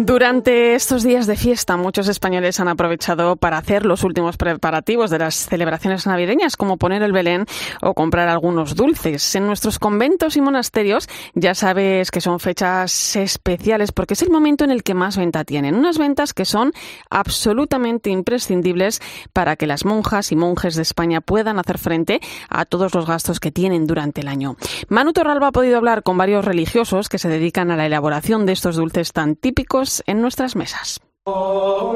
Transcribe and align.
Durante 0.00 0.76
estos 0.76 1.02
días 1.02 1.26
de 1.26 1.34
fiesta, 1.34 1.76
muchos 1.76 2.06
españoles 2.06 2.60
han 2.60 2.68
aprovechado 2.68 3.34
para 3.34 3.58
hacer 3.58 3.84
los 3.84 4.04
últimos 4.04 4.36
preparativos 4.36 5.10
de 5.10 5.18
las 5.18 5.34
celebraciones 5.34 6.06
navideñas, 6.06 6.56
como 6.56 6.76
poner 6.76 7.02
el 7.02 7.10
Belén 7.10 7.46
o 7.82 7.94
comprar 7.94 8.28
algunos 8.28 8.76
dulces. 8.76 9.34
En 9.34 9.48
nuestros 9.48 9.80
conventos 9.80 10.36
y 10.36 10.40
monasterios 10.40 11.08
ya 11.34 11.56
sabes 11.56 12.12
que 12.12 12.20
son 12.20 12.38
fechas 12.38 13.16
especiales 13.16 13.90
porque 13.90 14.14
es 14.14 14.22
el 14.22 14.30
momento 14.30 14.62
en 14.62 14.70
el 14.70 14.84
que 14.84 14.94
más 14.94 15.16
venta 15.16 15.42
tienen. 15.42 15.74
Unas 15.74 15.98
ventas 15.98 16.32
que 16.32 16.44
son 16.44 16.72
absolutamente 17.10 18.08
imprescindibles 18.08 19.00
para 19.32 19.56
que 19.56 19.66
las 19.66 19.84
monjas 19.84 20.30
y 20.30 20.36
monjes 20.36 20.76
de 20.76 20.82
España 20.82 21.20
puedan 21.20 21.58
hacer 21.58 21.76
frente 21.76 22.20
a 22.48 22.66
todos 22.66 22.94
los 22.94 23.04
gastos 23.04 23.40
que 23.40 23.50
tienen 23.50 23.88
durante 23.88 24.20
el 24.20 24.28
año. 24.28 24.54
Manu 24.88 25.12
Torralba 25.12 25.48
ha 25.48 25.52
podido 25.52 25.76
hablar 25.76 26.04
con 26.04 26.16
varios 26.16 26.44
religiosos 26.44 27.08
que 27.08 27.18
se 27.18 27.28
dedican 27.28 27.72
a 27.72 27.76
la 27.76 27.86
elaboración 27.86 28.46
de 28.46 28.52
estos 28.52 28.76
dulces 28.76 29.12
tan 29.12 29.34
típicos 29.34 29.87
en 30.06 30.20
nuestras 30.20 30.56
mesas. 30.56 31.00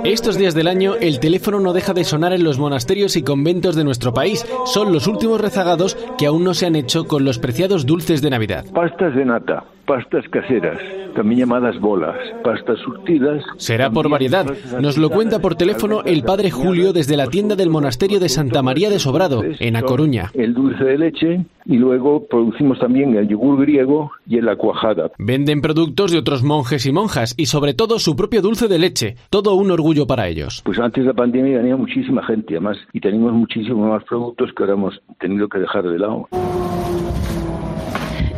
Estos 0.05 0.37
días 0.37 0.55
del 0.55 0.69
año 0.69 0.95
el 1.01 1.21
teléfono 1.21 1.61
no 1.61 1.73
deja 1.73 1.95
de 1.95 2.05
sonar 2.05 2.33
en 2.33 2.45
los 2.45 2.59
monasterios 2.59 3.17
y 3.17 3.23
conventos 3.23 3.77
de 3.77 3.85
nuestro 3.85 4.13
país. 4.13 4.45
Son 4.67 4.93
los 4.93 5.07
últimos 5.07 5.41
rezagados 5.41 5.97
que 6.19 6.27
aún 6.27 6.45
no 6.45 6.55
se 6.55 6.67
han 6.67 6.77
hecho 6.77 7.07
con 7.07 7.25
los 7.25 7.39
preciados 7.39 7.87
dulces 7.87 8.21
de 8.21 8.31
Navidad. 8.31 8.67
Pastas 8.75 9.15
de 9.15 9.25
nata, 9.25 9.65
pastas 9.87 10.29
caseras, 10.29 10.79
también 11.15 11.41
llamadas 11.41 11.79
bolas, 11.81 12.17
pastas 12.43 12.79
surtidas. 12.81 13.43
Será 13.57 13.91
por 13.91 14.09
variedad. 14.09 14.47
Nos 14.81 14.99
lo 14.99 15.11
cuenta 15.11 15.41
por 15.41 15.55
teléfono 15.55 16.03
el 16.05 16.23
padre 16.23 16.51
Julio 16.51 16.93
desde 16.93 17.17
la 17.17 17.27
tienda 17.27 17.57
del 17.57 17.71
monasterio 17.71 18.21
de 18.21 18.29
Santa 18.29 18.63
María 18.63 18.91
de 18.91 18.99
Sobrado, 18.99 19.43
en 19.45 19.77
A 19.77 19.83
Coruña. 19.83 20.31
El 20.35 20.55
dulce 20.55 20.85
de 20.85 20.99
leche 20.99 21.45
y 21.67 21.77
luego 21.77 22.27
producimos 22.27 22.79
también 22.79 23.15
el 23.17 23.29
yogur 23.29 23.61
griego 23.61 24.11
y 24.27 24.41
la 24.41 24.57
cuajada. 24.57 25.11
Venden 25.19 25.61
productos 25.61 26.11
de 26.11 26.19
otros 26.19 26.43
monjes 26.43 26.87
y 26.87 26.93
monjas 26.93 27.35
y 27.37 27.47
sobre 27.47 27.75
todo 27.75 27.99
su 27.99 28.17
propio 28.17 28.43
dulce 28.43 28.69
de 28.69 28.79
leche. 28.79 29.17
Todo 29.31 29.55
un 29.55 29.71
orgullo 29.71 30.07
para 30.07 30.29
ellos. 30.29 30.63
Pues 30.65 30.79
antes 30.79 31.05
de 31.05 31.09
la 31.09 31.15
pandemia 31.15 31.59
venía 31.59 31.77
muchísima 31.77 32.25
gente, 32.25 32.55
además, 32.55 32.79
y 32.93 33.01
tenemos 33.01 33.33
muchísimos 33.33 33.89
más 33.89 34.05
productos 34.05 34.51
que 34.57 34.63
ahora 34.63 34.75
hemos 34.75 35.01
tenido 35.21 35.49
que 35.49 35.59
dejar 35.59 35.85
de 35.85 35.99
lado. 35.99 36.29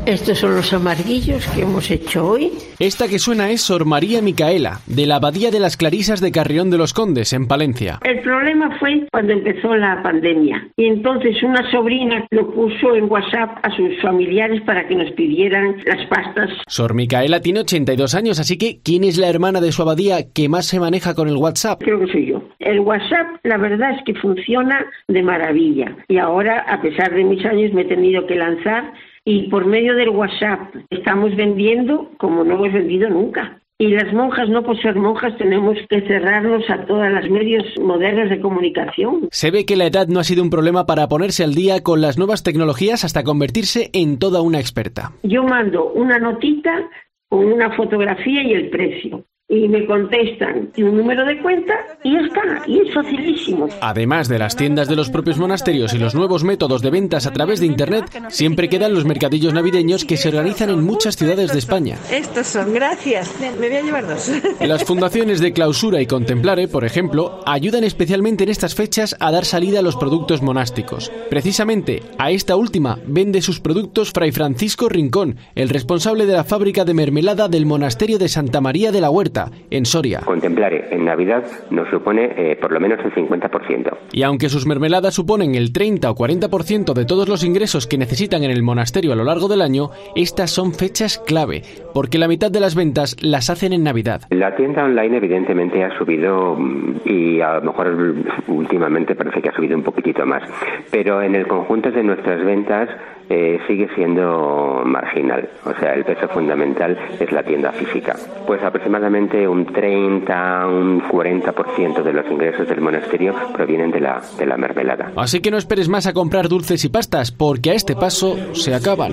Estos 0.06 0.40
son 0.40 0.54
los 0.54 0.70
amarguillos 0.74 1.46
que 1.48 1.62
hemos 1.62 1.90
hecho 1.90 2.28
hoy. 2.28 2.52
Esta 2.78 3.08
que 3.08 3.18
suena 3.18 3.50
es 3.50 3.62
Sor 3.62 3.86
María 3.86 4.20
Micaela, 4.20 4.80
de 4.86 5.06
la 5.06 5.16
Abadía 5.16 5.50
de 5.50 5.60
las 5.60 5.78
Clarisas 5.78 6.20
de 6.20 6.30
Carrión 6.30 6.70
de 6.70 6.76
los 6.76 6.92
Condes, 6.92 7.32
en 7.32 7.48
Palencia. 7.48 8.00
El 8.04 8.20
problema 8.20 8.76
fue 8.78 9.06
cuando 9.10 9.32
empezó 9.32 9.74
la 9.74 10.02
pandemia. 10.02 10.68
Y 10.76 10.88
entonces 10.88 11.42
una 11.42 11.70
sobrina 11.70 12.26
lo 12.32 12.52
puso 12.52 12.94
en 12.94 13.10
WhatsApp 13.10 13.58
a 13.62 13.74
sus 13.74 13.98
familiares 14.02 14.60
para 14.66 14.86
que 14.86 14.94
nos 14.94 15.10
pidieran 15.12 15.76
las 15.86 16.06
pastas. 16.08 16.50
Sor 16.66 16.92
Micaela 16.92 17.40
tiene 17.40 17.60
82 17.60 18.14
años, 18.14 18.38
así 18.38 18.58
que 18.58 18.80
¿quién 18.84 19.04
es 19.04 19.16
la 19.16 19.30
hermana 19.30 19.62
de 19.62 19.72
su 19.72 19.80
abadía 19.80 20.18
que 20.34 20.50
más 20.50 20.66
se 20.66 20.80
maneja 20.80 21.14
con 21.14 21.28
el 21.28 21.36
WhatsApp? 21.36 21.80
Creo 21.82 22.00
que 22.00 22.12
soy 22.12 22.26
yo. 22.26 22.42
El 22.58 22.80
WhatsApp, 22.80 23.38
la 23.42 23.56
verdad 23.56 23.92
es 23.92 24.04
que 24.04 24.14
funciona 24.20 24.84
de 25.08 25.22
maravilla. 25.22 25.96
Y 26.08 26.18
ahora, 26.18 26.60
a 26.68 26.82
pesar 26.82 27.14
de 27.14 27.24
mis 27.24 27.42
años, 27.46 27.72
me 27.72 27.82
he 27.82 27.86
tenido 27.86 28.26
que 28.26 28.34
lanzar 28.34 28.92
y 29.24 29.48
por 29.48 29.64
medio 29.66 29.94
del 29.94 30.10
WhatsApp 30.10 30.74
estamos 30.90 31.34
vendiendo 31.34 32.10
como 32.18 32.44
no 32.44 32.54
hemos 32.54 32.72
vendido 32.72 33.08
nunca. 33.08 33.60
Y 33.76 33.88
las 33.88 34.12
monjas, 34.12 34.48
no 34.48 34.62
por 34.62 34.80
ser 34.80 34.94
monjas, 34.94 35.36
tenemos 35.36 35.76
que 35.90 36.00
cerrarnos 36.02 36.62
a 36.70 36.86
todos 36.86 37.10
los 37.10 37.28
medios 37.28 37.64
modernos 37.80 38.30
de 38.30 38.40
comunicación. 38.40 39.28
Se 39.32 39.50
ve 39.50 39.66
que 39.66 39.74
la 39.74 39.86
edad 39.86 40.06
no 40.06 40.20
ha 40.20 40.24
sido 40.24 40.44
un 40.44 40.50
problema 40.50 40.86
para 40.86 41.08
ponerse 41.08 41.42
al 41.42 41.54
día 41.54 41.82
con 41.82 42.00
las 42.00 42.16
nuevas 42.16 42.44
tecnologías 42.44 43.04
hasta 43.04 43.24
convertirse 43.24 43.90
en 43.92 44.20
toda 44.20 44.42
una 44.42 44.60
experta. 44.60 45.12
Yo 45.24 45.42
mando 45.42 45.90
una 45.92 46.20
notita 46.20 46.88
con 47.28 47.46
una 47.46 47.74
fotografía 47.74 48.44
y 48.44 48.52
el 48.52 48.70
precio 48.70 49.24
y 49.46 49.68
me 49.68 49.84
contestan 49.84 50.72
un 50.78 50.96
número 50.96 51.24
de 51.26 51.40
cuenta 51.42 51.74
y 52.02 52.16
está, 52.16 52.62
y 52.66 52.80
es 52.80 52.94
facilísimo. 52.94 53.68
Además 53.82 54.26
de 54.28 54.38
las 54.38 54.56
tiendas 54.56 54.88
de 54.88 54.96
los 54.96 55.10
propios 55.10 55.36
monasterios 55.36 55.92
y 55.92 55.98
los 55.98 56.14
nuevos 56.14 56.44
métodos 56.44 56.80
de 56.80 56.90
ventas 56.90 57.26
a 57.26 57.32
través 57.32 57.60
de 57.60 57.66
Internet, 57.66 58.06
siempre 58.30 58.70
quedan 58.70 58.94
los 58.94 59.04
mercadillos 59.04 59.52
navideños 59.52 60.06
que 60.06 60.16
se 60.16 60.28
organizan 60.28 60.70
en 60.70 60.82
muchas 60.82 61.16
ciudades 61.16 61.52
de 61.52 61.58
España. 61.58 61.98
Estos 62.10 62.46
son, 62.46 62.72
gracias. 62.72 63.34
Me 63.60 63.68
voy 63.68 63.76
a 63.76 63.82
llevar 63.82 64.08
dos. 64.08 64.30
Las 64.60 64.84
fundaciones 64.84 65.40
de 65.40 65.52
clausura 65.52 66.00
y 66.00 66.06
contemplare, 66.06 66.66
por 66.66 66.84
ejemplo, 66.84 67.42
ayudan 67.44 67.84
especialmente 67.84 68.44
en 68.44 68.50
estas 68.50 68.74
fechas 68.74 69.14
a 69.20 69.30
dar 69.30 69.44
salida 69.44 69.80
a 69.80 69.82
los 69.82 69.96
productos 69.96 70.40
monásticos. 70.40 71.12
Precisamente 71.28 72.02
a 72.18 72.30
esta 72.30 72.56
última 72.56 72.98
vende 73.06 73.42
sus 73.42 73.60
productos 73.60 74.10
Fray 74.10 74.32
Francisco 74.32 74.88
Rincón, 74.88 75.36
el 75.54 75.68
responsable 75.68 76.24
de 76.24 76.32
la 76.32 76.44
fábrica 76.44 76.86
de 76.86 76.94
mermelada 76.94 77.48
del 77.48 77.66
monasterio 77.66 78.18
de 78.18 78.28
Santa 78.28 78.62
María 78.62 78.90
de 78.90 79.02
la 79.02 79.10
Huerta 79.10 79.33
en 79.70 79.86
Soria. 79.86 80.20
Contemplar 80.24 80.72
en 80.72 81.04
Navidad 81.04 81.44
nos 81.70 81.88
supone 81.90 82.32
eh, 82.36 82.56
por 82.56 82.72
lo 82.72 82.80
menos 82.80 82.98
el 83.04 83.12
50%. 83.12 83.96
Y 84.12 84.22
aunque 84.22 84.48
sus 84.48 84.66
mermeladas 84.66 85.14
suponen 85.14 85.54
el 85.54 85.72
30 85.72 86.10
o 86.10 86.14
40% 86.14 86.92
de 86.92 87.04
todos 87.04 87.28
los 87.28 87.44
ingresos 87.44 87.86
que 87.86 87.98
necesitan 87.98 88.44
en 88.44 88.50
el 88.50 88.62
monasterio 88.62 89.12
a 89.12 89.16
lo 89.16 89.24
largo 89.24 89.48
del 89.48 89.62
año, 89.62 89.90
estas 90.14 90.50
son 90.50 90.72
fechas 90.72 91.18
clave, 91.18 91.62
porque 91.94 92.18
la 92.18 92.28
mitad 92.28 92.50
de 92.50 92.60
las 92.60 92.74
ventas 92.74 93.16
las 93.22 93.48
hacen 93.48 93.72
en 93.72 93.84
Navidad. 93.84 94.22
La 94.30 94.54
tienda 94.56 94.84
online 94.84 95.16
evidentemente 95.16 95.82
ha 95.84 95.96
subido 95.96 96.56
mm, 96.56 97.00
y 97.06 97.40
a 97.40 97.54
lo 97.54 97.62
mejor 97.62 98.14
últimamente 98.48 99.14
parece 99.14 99.40
que 99.40 99.48
ha 99.48 99.54
subido 99.54 99.76
un 99.76 99.84
poquitito 99.84 100.26
más, 100.26 100.42
pero 100.90 101.22
en 101.22 101.34
el 101.34 101.46
conjunto 101.46 101.90
de 101.90 102.02
nuestras 102.02 102.44
ventas 102.44 102.88
eh, 103.30 103.58
sigue 103.66 103.88
siendo 103.94 104.82
marginal. 104.84 105.48
O 105.64 105.72
sea, 105.78 105.94
el 105.94 106.04
peso 106.04 106.28
fundamental 106.28 106.98
es 107.18 107.32
la 107.32 107.42
tienda 107.42 107.72
física. 107.72 108.16
Pues 108.46 108.62
aproximadamente 108.62 109.48
un 109.48 109.64
30, 109.64 110.66
un 110.66 111.00
40% 111.00 112.02
de 112.02 112.12
los 112.12 112.30
ingresos 112.30 112.68
del 112.68 112.80
monasterio 112.80 113.34
provienen 113.54 113.90
de 113.90 114.00
la, 114.00 114.20
de 114.38 114.46
la 114.46 114.56
mermelada. 114.56 115.12
Así 115.16 115.40
que 115.40 115.50
no 115.50 115.56
esperes 115.56 115.88
más 115.88 116.06
a 116.06 116.12
comprar 116.12 116.48
dulces 116.48 116.84
y 116.84 116.88
pastas, 116.90 117.32
porque 117.32 117.70
a 117.70 117.74
este 117.74 117.94
paso 117.94 118.36
se 118.52 118.74
acaban. 118.74 119.12